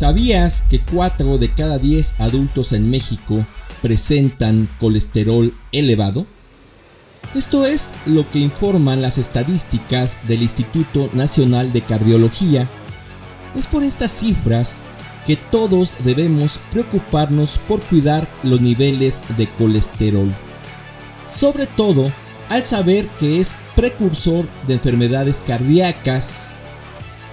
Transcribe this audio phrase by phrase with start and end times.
[0.00, 3.44] ¿Sabías que 4 de cada 10 adultos en México
[3.82, 6.24] presentan colesterol elevado?
[7.34, 12.66] Esto es lo que informan las estadísticas del Instituto Nacional de Cardiología.
[13.54, 14.78] Es por estas cifras
[15.26, 20.34] que todos debemos preocuparnos por cuidar los niveles de colesterol.
[21.28, 22.10] Sobre todo
[22.48, 26.46] al saber que es precursor de enfermedades cardíacas.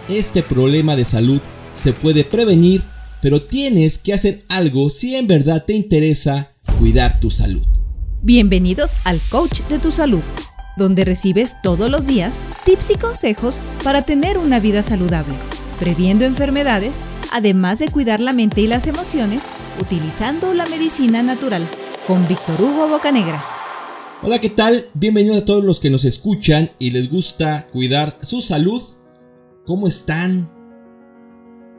[0.10, 1.40] Este problema de salud
[1.78, 2.82] se puede prevenir,
[3.22, 7.64] pero tienes que hacer algo si en verdad te interesa cuidar tu salud.
[8.22, 10.24] Bienvenidos al Coach de tu Salud,
[10.76, 15.36] donde recibes todos los días tips y consejos para tener una vida saludable,
[15.80, 19.48] previendo enfermedades, además de cuidar la mente y las emociones
[19.80, 21.66] utilizando la medicina natural,
[22.08, 23.44] con Víctor Hugo Bocanegra.
[24.24, 24.88] Hola, ¿qué tal?
[24.96, 28.82] Bienvenidos a todos los que nos escuchan y les gusta cuidar su salud.
[29.64, 30.57] ¿Cómo están?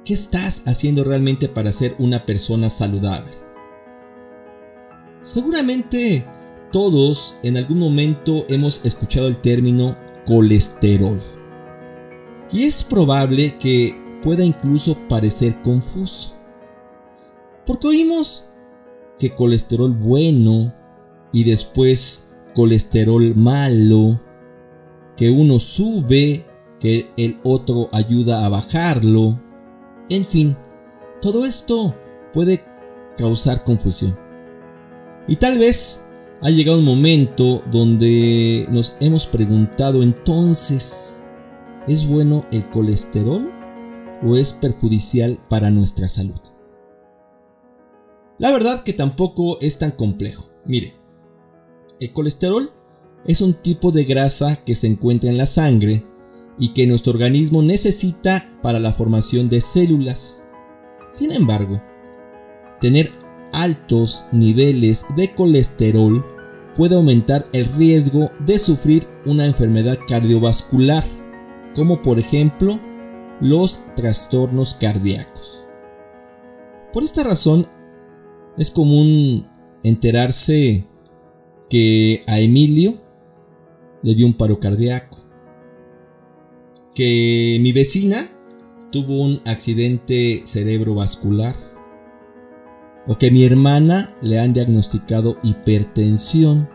[0.08, 3.30] ¿Qué estás haciendo realmente para ser una persona saludable?
[5.22, 6.24] Seguramente
[6.72, 11.22] todos en algún momento hemos escuchado el término colesterol.
[12.50, 16.36] Y es probable que pueda incluso parecer confuso.
[17.66, 18.54] Porque oímos
[19.18, 20.74] que colesterol bueno
[21.34, 24.18] y después colesterol malo,
[25.18, 26.46] que uno sube,
[26.80, 29.38] que el otro ayuda a bajarlo,
[30.10, 30.56] en fin,
[31.20, 31.94] todo esto
[32.32, 32.64] puede
[33.16, 34.18] causar confusión.
[35.26, 36.08] Y tal vez
[36.40, 41.20] ha llegado un momento donde nos hemos preguntado entonces,
[41.86, 43.50] ¿es bueno el colesterol
[44.22, 46.40] o es perjudicial para nuestra salud?
[48.38, 50.48] La verdad que tampoco es tan complejo.
[50.64, 50.94] Mire,
[51.98, 52.70] el colesterol
[53.26, 56.04] es un tipo de grasa que se encuentra en la sangre
[56.58, 60.42] y que nuestro organismo necesita para la formación de células.
[61.10, 61.80] Sin embargo,
[62.80, 63.12] tener
[63.52, 66.24] altos niveles de colesterol
[66.76, 71.04] puede aumentar el riesgo de sufrir una enfermedad cardiovascular,
[71.74, 72.78] como por ejemplo
[73.40, 75.64] los trastornos cardíacos.
[76.92, 77.66] Por esta razón,
[78.56, 79.46] es común
[79.82, 80.86] enterarse
[81.70, 83.00] que a Emilio
[84.02, 85.17] le dio un paro cardíaco
[86.98, 88.28] que mi vecina
[88.90, 91.54] tuvo un accidente cerebrovascular
[93.06, 96.68] o que mi hermana le han diagnosticado hipertensión.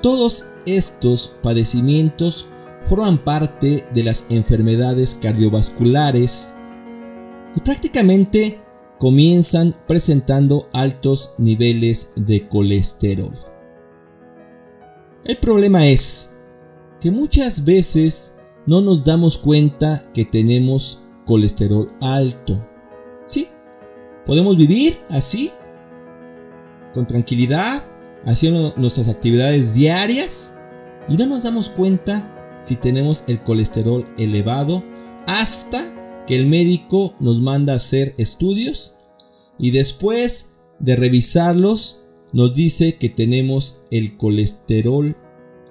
[0.00, 2.46] Todos estos padecimientos
[2.86, 6.54] forman parte de las enfermedades cardiovasculares
[7.56, 8.62] y prácticamente
[8.98, 13.38] comienzan presentando altos niveles de colesterol.
[15.26, 16.30] El problema es
[17.02, 18.37] que muchas veces
[18.68, 22.62] no nos damos cuenta que tenemos colesterol alto.
[23.24, 23.48] Sí,
[24.26, 25.50] podemos vivir así,
[26.92, 27.82] con tranquilidad,
[28.26, 30.52] haciendo nuestras actividades diarias
[31.08, 34.84] y no nos damos cuenta si tenemos el colesterol elevado
[35.26, 38.96] hasta que el médico nos manda a hacer estudios
[39.58, 42.04] y después de revisarlos
[42.34, 45.16] nos dice que tenemos el colesterol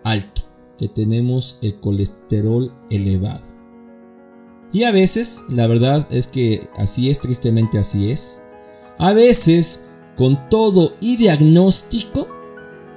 [0.03, 0.46] alto
[0.77, 3.41] que tenemos el colesterol elevado.
[4.71, 8.41] Y a veces, la verdad es que así es, tristemente así es.
[8.99, 9.85] A veces,
[10.15, 12.27] con todo y diagnóstico,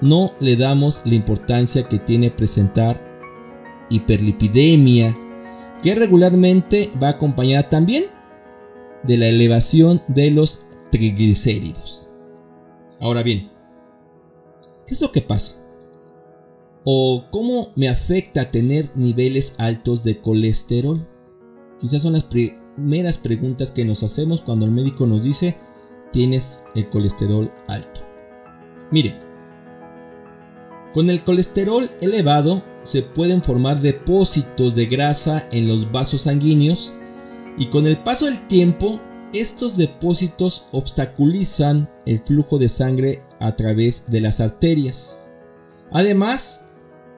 [0.01, 3.01] no le damos la importancia que tiene presentar
[3.91, 5.17] hiperlipidemia,
[5.83, 8.05] que regularmente va acompañada también
[9.03, 12.11] de la elevación de los triglicéridos.
[13.01, 13.51] Ahora bien,
[14.87, 15.60] ¿qué es lo que pasa?
[16.85, 21.07] ¿O cómo me afecta tener niveles altos de colesterol?
[21.79, 25.57] Quizás son las primeras preguntas que nos hacemos cuando el médico nos dice
[26.13, 28.01] tienes el colesterol alto.
[28.91, 29.19] Miren,
[30.95, 36.93] con el colesterol elevado se pueden formar depósitos de grasa en los vasos sanguíneos
[37.59, 39.01] y con el paso del tiempo
[39.33, 45.29] estos depósitos obstaculizan el flujo de sangre a través de las arterias.
[45.93, 46.70] Además,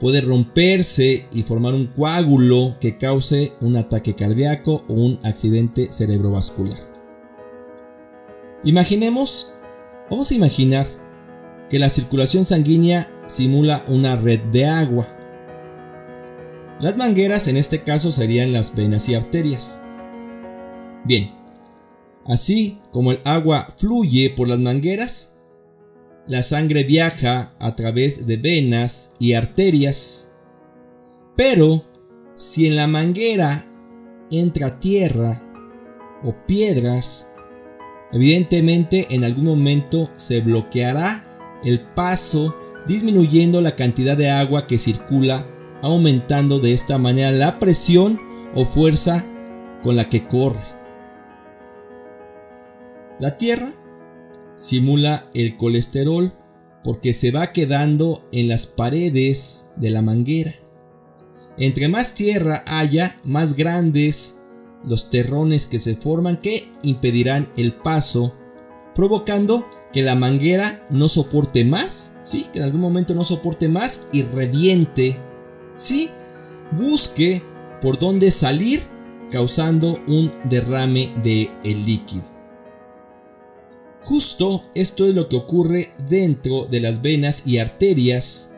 [0.02, 6.80] puede romperse y formar un coágulo que cause un ataque cardíaco o un accidente cerebrovascular.
[8.64, 9.52] Imaginemos,
[10.10, 10.88] vamos a imaginar
[11.70, 15.06] que la circulación sanguínea simula una red de agua.
[16.80, 19.80] Las mangueras en este caso serían las venas y arterias.
[21.04, 21.30] Bien,
[22.26, 25.31] así como el agua fluye por las mangueras,
[26.26, 30.32] la sangre viaja a través de venas y arterias.
[31.36, 31.84] Pero
[32.36, 33.66] si en la manguera
[34.30, 35.42] entra tierra,
[36.24, 37.32] o piedras,
[38.12, 41.24] evidentemente en algún momento se bloqueará
[41.64, 45.46] el paso disminuyendo la cantidad de agua que circula,
[45.82, 48.20] aumentando de esta manera la presión
[48.54, 49.24] o fuerza
[49.82, 50.62] con la que corre.
[53.18, 53.72] La Tierra
[54.62, 56.32] simula el colesterol
[56.84, 60.54] porque se va quedando en las paredes de la manguera.
[61.58, 64.38] Entre más tierra haya, más grandes
[64.84, 68.36] los terrones que se forman que impedirán el paso,
[68.94, 72.46] provocando que la manguera no soporte más, ¿sí?
[72.52, 75.18] que en algún momento no soporte más y reviente,
[75.76, 76.08] ¿sí?
[76.72, 77.42] busque
[77.80, 78.80] por dónde salir
[79.30, 82.31] causando un derrame de el líquido.
[84.04, 88.52] Justo esto es lo que ocurre dentro de las venas y arterias,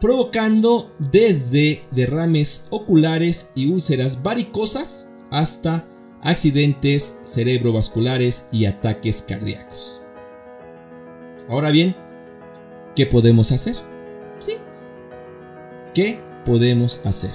[0.00, 5.86] provocando desde derrames oculares y úlceras varicosas hasta
[6.22, 10.00] accidentes cerebrovasculares y ataques cardíacos.
[11.48, 11.94] Ahora bien,
[12.96, 13.76] ¿qué podemos hacer?
[14.38, 14.52] ¿Sí?
[15.94, 17.30] ¿Qué podemos hacer?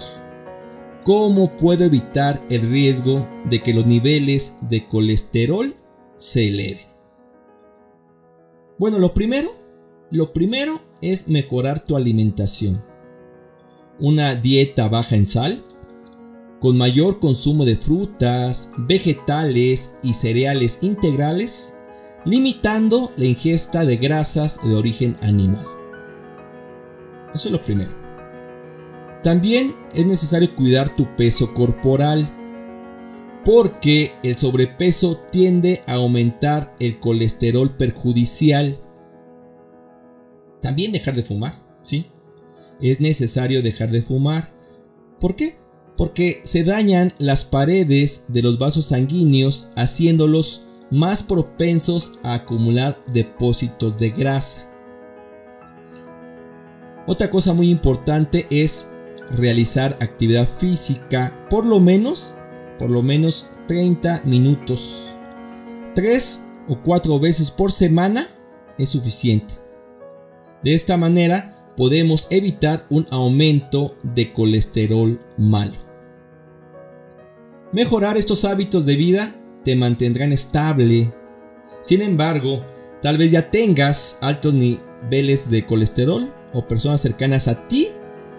[1.04, 5.76] ¿Cómo puedo evitar el riesgo de que los niveles de colesterol
[6.18, 6.93] se eleven?
[8.84, 9.50] Bueno, lo primero,
[10.12, 12.84] lo primero es mejorar tu alimentación.
[13.98, 15.64] Una dieta baja en sal,
[16.60, 21.74] con mayor consumo de frutas, vegetales y cereales integrales,
[22.26, 25.66] limitando la ingesta de grasas de origen animal.
[27.34, 27.92] Eso es lo primero.
[29.24, 32.30] También es necesario cuidar tu peso corporal
[33.46, 38.80] porque el sobrepeso tiende a aumentar el colesterol perjudicial.
[40.62, 42.08] También dejar de fumar, ¿sí?
[42.82, 44.54] Es necesario dejar de fumar.
[45.20, 45.56] ¿Por qué?
[45.98, 53.98] Porque se dañan las paredes de los vasos sanguíneos haciéndolos más propensos a acumular depósitos
[53.98, 54.70] de grasa.
[57.06, 58.94] Otra cosa muy importante es
[59.32, 62.34] realizar actividad física por lo menos
[62.80, 65.10] por lo menos 30 minutos.
[65.96, 68.28] 3 o 4 veces por semana
[68.78, 69.56] es suficiente.
[70.64, 75.74] De esta manera podemos evitar un aumento de colesterol malo.
[77.72, 81.14] Mejorar estos hábitos de vida te mantendrán estable.
[81.82, 82.64] Sin embargo,
[83.02, 87.88] tal vez ya tengas altos niveles de colesterol o personas cercanas a ti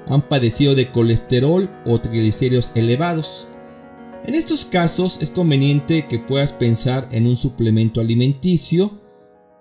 [0.06, 3.48] han padecido de colesterol o triglicéridos elevados.
[4.26, 8.98] En estos casos es conveniente que puedas pensar en un suplemento alimenticio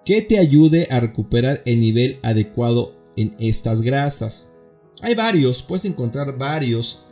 [0.06, 4.56] que te ayude a recuperar el nivel adecuado en estas grasas.
[5.02, 7.06] Hay varios, puedes encontrar varios,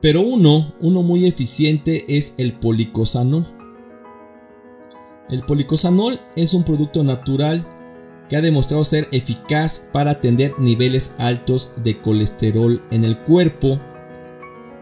[0.00, 3.46] pero uno, uno muy eficiente es el policosanol.
[5.30, 7.64] El policosanol es un producto natural
[8.28, 13.78] que ha demostrado ser eficaz para atender niveles altos de colesterol en el cuerpo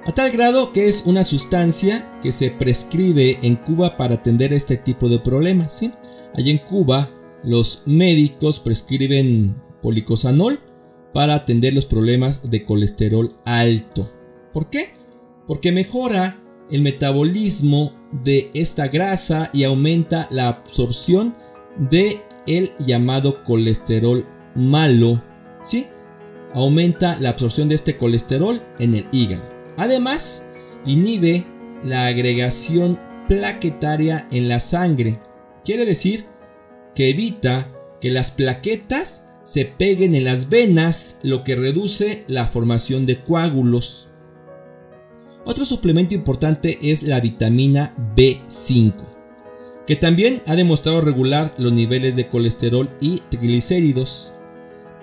[0.04, 4.76] a tal grado que es una sustancia que se prescribe en Cuba para atender este
[4.76, 5.78] tipo de problemas.
[5.78, 5.92] ¿sí?
[6.34, 7.10] Allí en Cuba
[7.44, 10.60] los médicos prescriben policosanol
[11.12, 14.10] para atender los problemas de colesterol alto.
[14.52, 14.94] ¿Por qué?
[15.46, 17.92] Porque mejora el metabolismo
[18.24, 21.34] de esta grasa y aumenta la absorción
[21.90, 25.22] de el llamado colesterol malo,
[25.62, 25.86] ¿sí?
[26.54, 29.51] Aumenta la absorción de este colesterol en el hígado.
[29.76, 30.48] Además,
[30.84, 31.44] inhibe
[31.84, 32.98] la agregación
[33.28, 35.18] plaquetaria en la sangre.
[35.64, 36.26] Quiere decir
[36.94, 43.06] que evita que las plaquetas se peguen en las venas, lo que reduce la formación
[43.06, 44.08] de coágulos.
[45.44, 48.94] Otro suplemento importante es la vitamina B5,
[49.86, 54.32] que también ha demostrado regular los niveles de colesterol y triglicéridos.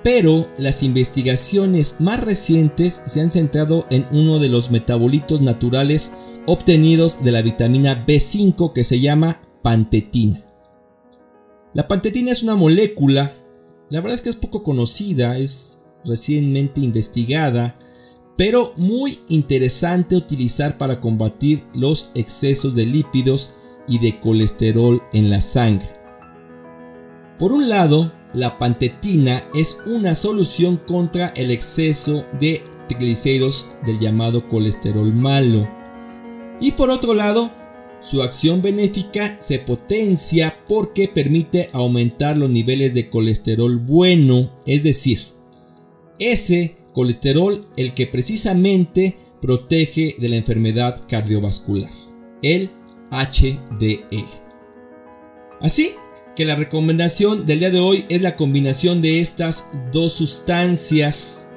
[0.03, 6.13] Pero las investigaciones más recientes se han centrado en uno de los metabolitos naturales
[6.45, 10.45] obtenidos de la vitamina B5 que se llama pantetina.
[11.73, 13.33] La pantetina es una molécula,
[13.89, 17.77] la verdad es que es poco conocida, es recientemente investigada,
[18.37, 25.41] pero muy interesante utilizar para combatir los excesos de lípidos y de colesterol en la
[25.41, 25.89] sangre.
[27.37, 34.47] Por un lado, la pantetina es una solución contra el exceso de triglicéridos del llamado
[34.47, 35.67] colesterol malo.
[36.59, 37.51] Y por otro lado,
[38.01, 45.19] su acción benéfica se potencia porque permite aumentar los niveles de colesterol bueno, es decir,
[46.17, 51.91] ese colesterol el que precisamente protege de la enfermedad cardiovascular,
[52.41, 52.69] el
[53.11, 54.25] HDL.
[55.61, 55.93] Así
[56.39, 61.49] que la recomendación del día de hoy es la combinación de estas dos sustancias.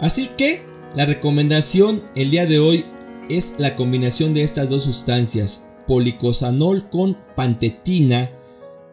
[0.00, 0.64] Así que
[0.96, 2.86] la recomendación el día de hoy
[3.28, 8.32] es la combinación de estas dos sustancias, policosanol con pantetina,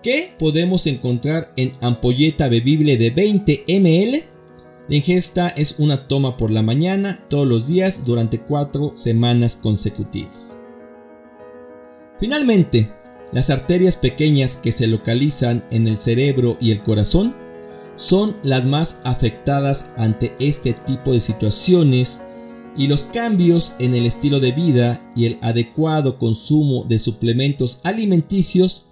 [0.03, 4.23] que podemos encontrar en ampolleta bebible de 20 ml.
[4.87, 10.55] La ingesta es una toma por la mañana todos los días durante 4 semanas consecutivas.
[12.19, 12.91] Finalmente,
[13.31, 17.35] las arterias pequeñas que se localizan en el cerebro y el corazón
[17.95, 22.21] son las más afectadas ante este tipo de situaciones
[22.77, 28.85] y los cambios en el estilo de vida y el adecuado consumo de suplementos alimenticios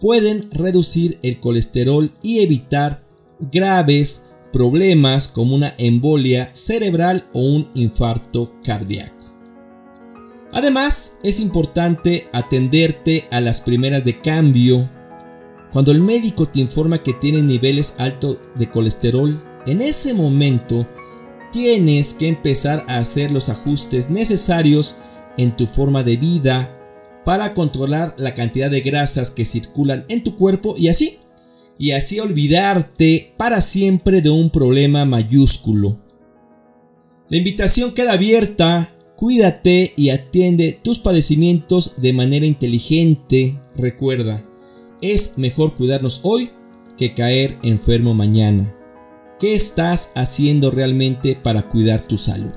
[0.00, 3.04] pueden reducir el colesterol y evitar
[3.52, 9.15] graves problemas como una embolia cerebral o un infarto cardíaco.
[10.52, 14.88] Además, es importante atenderte a las primeras de cambio.
[15.72, 20.88] Cuando el médico te informa que tiene niveles altos de colesterol, en ese momento
[21.52, 24.96] tienes que empezar a hacer los ajustes necesarios
[25.36, 26.72] en tu forma de vida
[27.24, 31.18] para controlar la cantidad de grasas que circulan en tu cuerpo y así,
[31.78, 35.98] y así olvidarte para siempre de un problema mayúsculo.
[37.28, 43.60] La invitación queda abierta, cuídate y atiende tus padecimientos de manera inteligente.
[43.76, 44.44] Recuerda,
[45.00, 46.50] es mejor cuidarnos hoy
[46.96, 48.74] que caer enfermo mañana.
[49.38, 52.52] ¿Qué estás haciendo realmente para cuidar tu salud?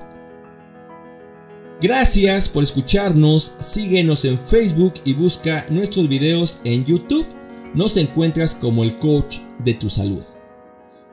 [1.82, 7.26] Gracias por escucharnos, síguenos en Facebook y busca nuestros videos en YouTube.
[7.74, 10.22] Nos encuentras como el coach de tu salud.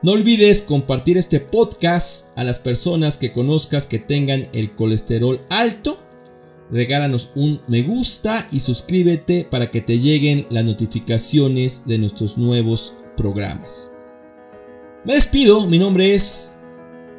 [0.00, 5.98] No olvides compartir este podcast a las personas que conozcas que tengan el colesterol alto.
[6.70, 12.94] Regálanos un me gusta y suscríbete para que te lleguen las notificaciones de nuestros nuevos
[13.16, 13.90] programas.
[15.04, 16.58] Me despido, mi nombre es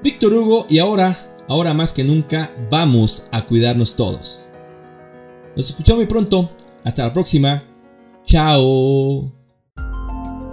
[0.01, 1.17] Víctor Hugo y ahora,
[1.49, 4.49] ahora más que nunca, vamos a cuidarnos todos.
[5.55, 6.49] Nos escuchamos muy pronto.
[6.85, 7.63] Hasta la próxima.
[8.23, 9.38] Chao.